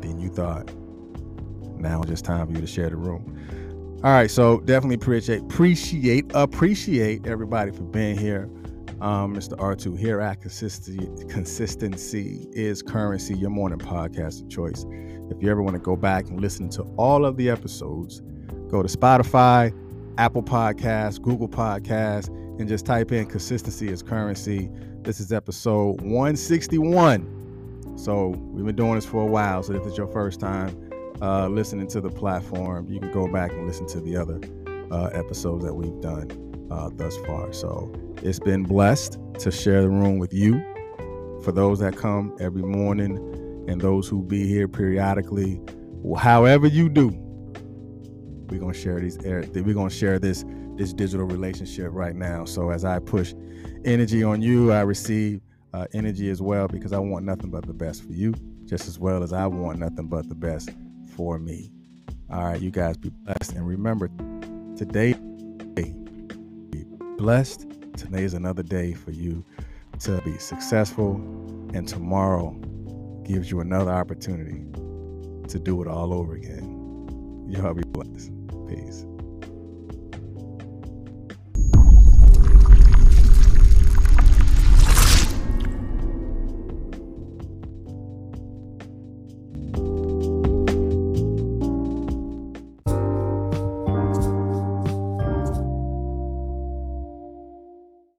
than 0.00 0.18
you 0.18 0.28
thought. 0.28 0.70
Now 1.76 2.00
it's 2.00 2.10
just 2.10 2.24
time 2.24 2.46
for 2.46 2.52
you 2.52 2.60
to 2.60 2.66
share 2.66 2.90
the 2.90 2.96
room. 2.96 3.37
All 4.04 4.12
right, 4.12 4.30
so 4.30 4.60
definitely 4.60 4.94
appreciate 4.94 5.40
appreciate 5.40 6.30
appreciate 6.32 7.26
everybody 7.26 7.72
for 7.72 7.82
being 7.82 8.16
here. 8.16 8.48
Um, 9.00 9.34
Mr. 9.34 9.56
R2 9.56 9.98
here 9.98 10.20
at 10.20 10.40
Consistency 10.40 11.08
Consistency 11.28 12.46
is 12.52 12.80
Currency, 12.80 13.36
your 13.36 13.50
morning 13.50 13.80
podcast 13.80 14.42
of 14.42 14.48
choice. 14.48 14.86
If 15.32 15.42
you 15.42 15.50
ever 15.50 15.64
want 15.64 15.74
to 15.74 15.80
go 15.80 15.96
back 15.96 16.28
and 16.28 16.40
listen 16.40 16.68
to 16.70 16.82
all 16.96 17.24
of 17.24 17.36
the 17.36 17.50
episodes, 17.50 18.22
go 18.68 18.84
to 18.84 18.88
Spotify, 18.88 19.74
Apple 20.16 20.44
Podcasts, 20.44 21.20
Google 21.20 21.48
Podcasts, 21.48 22.28
and 22.60 22.68
just 22.68 22.86
type 22.86 23.10
in 23.10 23.26
Consistency 23.26 23.88
is 23.88 24.04
Currency. 24.04 24.70
This 25.02 25.18
is 25.18 25.32
episode 25.32 26.02
161. 26.02 27.96
So 27.98 28.28
we've 28.28 28.64
been 28.64 28.76
doing 28.76 28.94
this 28.94 29.06
for 29.06 29.22
a 29.22 29.26
while. 29.26 29.64
So 29.64 29.72
if 29.72 29.84
it's 29.84 29.98
your 29.98 30.06
first 30.06 30.38
time, 30.38 30.87
uh, 31.20 31.48
listening 31.48 31.86
to 31.88 32.00
the 32.00 32.10
platform, 32.10 32.86
you 32.88 33.00
can 33.00 33.12
go 33.12 33.26
back 33.28 33.52
and 33.52 33.66
listen 33.66 33.86
to 33.88 34.00
the 34.00 34.16
other 34.16 34.40
uh, 34.90 35.06
episodes 35.12 35.64
that 35.64 35.74
we've 35.74 36.00
done 36.00 36.68
uh, 36.70 36.90
thus 36.94 37.16
far. 37.18 37.52
So 37.52 37.92
it's 38.22 38.38
been 38.38 38.62
blessed 38.62 39.18
to 39.40 39.50
share 39.50 39.82
the 39.82 39.88
room 39.88 40.18
with 40.18 40.32
you. 40.32 40.62
For 41.42 41.52
those 41.52 41.78
that 41.80 41.96
come 41.96 42.36
every 42.40 42.62
morning 42.62 43.16
and 43.68 43.80
those 43.80 44.08
who 44.08 44.22
be 44.22 44.46
here 44.46 44.68
periodically, 44.68 45.60
however 46.16 46.66
you 46.66 46.88
do, 46.88 47.08
we're 48.48 48.60
gonna 48.60 48.72
share 48.72 49.00
these. 49.00 49.18
We're 49.18 49.74
gonna 49.74 49.90
share 49.90 50.18
this 50.18 50.44
this 50.76 50.92
digital 50.92 51.26
relationship 51.26 51.88
right 51.92 52.14
now. 52.14 52.44
So 52.44 52.70
as 52.70 52.84
I 52.84 52.98
push 52.98 53.34
energy 53.84 54.22
on 54.22 54.40
you, 54.40 54.72
I 54.72 54.80
receive 54.82 55.40
uh, 55.74 55.86
energy 55.92 56.30
as 56.30 56.40
well 56.40 56.66
because 56.68 56.92
I 56.92 56.98
want 56.98 57.24
nothing 57.24 57.50
but 57.50 57.66
the 57.66 57.74
best 57.74 58.04
for 58.04 58.12
you, 58.12 58.32
just 58.64 58.88
as 58.88 58.98
well 58.98 59.22
as 59.22 59.32
I 59.32 59.46
want 59.46 59.80
nothing 59.80 60.06
but 60.06 60.28
the 60.28 60.34
best 60.34 60.70
for 61.18 61.40
me. 61.40 61.68
All 62.30 62.44
right, 62.44 62.60
you 62.60 62.70
guys 62.70 62.96
be 62.96 63.08
blessed. 63.08 63.54
And 63.54 63.66
remember, 63.66 64.08
today, 64.76 65.14
be 65.74 65.92
blessed. 67.16 67.66
Today 67.96 68.22
is 68.22 68.34
another 68.34 68.62
day 68.62 68.94
for 68.94 69.10
you 69.10 69.44
to 69.98 70.22
be 70.22 70.38
successful. 70.38 71.16
And 71.74 71.88
tomorrow 71.88 72.50
gives 73.24 73.50
you 73.50 73.58
another 73.58 73.90
opportunity 73.90 74.64
to 75.48 75.58
do 75.58 75.82
it 75.82 75.88
all 75.88 76.14
over 76.14 76.36
again. 76.36 77.46
Y'all 77.48 77.74
be 77.74 77.82
blessed. 77.82 78.30
Peace. 78.68 79.04